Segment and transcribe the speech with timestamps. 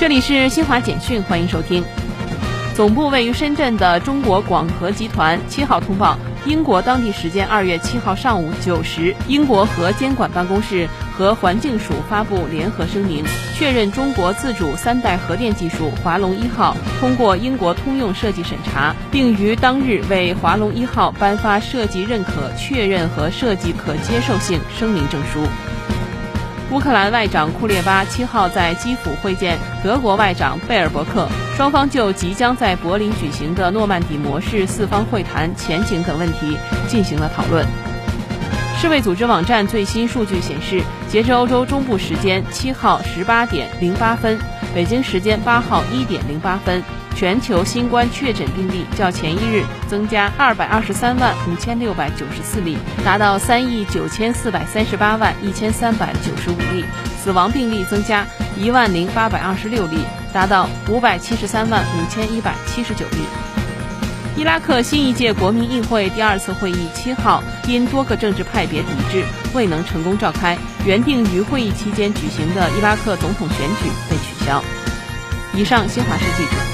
[0.00, 1.82] 这里是新华简讯，欢迎收听。
[2.74, 13.24] 总部位于深圳的中国广核集团七号通报，英国当地时间二月七号上午九时，英国核监管办公室和环境署发布联合声明，
[13.56, 25.46] 确认中国自主三代核电技术华龙一号通过英国通用设计审查，并于当日为华龙一号颁发设计认可确认和设计可接受性声明证书。
[26.70, 36.56] 乌克兰外长库列巴七号在基辅会见德国外长贝尔伯克，双方就即将在柏林举行的诺曼底模式四方会谈前景等问题
[36.88, 37.64] 进行了讨论。
[38.80, 44.38] 世卫组织网站最新数据显示，截至欧洲中部时间七号十八点零八分，
[44.74, 46.82] 北京时间八号一点零八分。
[47.14, 56.82] 全球新冠确诊病例较前一日增加二百二十三万五千六百九十四例，达到三亿九千四百三十八万一千三百九十五例；
[57.22, 58.26] 死亡病例增加
[58.58, 59.98] 一万零八百二十六例，
[60.32, 63.18] 达到五百七十三万五千一百七十九例。
[64.36, 70.58] 伊拉克新一届国民议会第二次会议七号因多个政治派别抵制，未能成功召开。
[70.84, 74.62] 原定于会议期间举行的伊拉克总统选举被取消。
[75.54, 76.73] 以上，新华社记者。